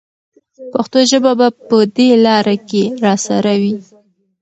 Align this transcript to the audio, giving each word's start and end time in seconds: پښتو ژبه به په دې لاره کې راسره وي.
پښتو 0.71 0.99
ژبه 1.11 1.31
به 1.39 1.47
په 1.67 1.77
دې 1.95 2.09
لاره 2.25 2.55
کې 2.69 2.83
راسره 3.03 3.53
وي. 3.61 3.75